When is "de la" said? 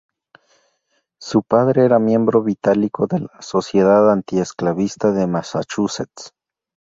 3.05-3.39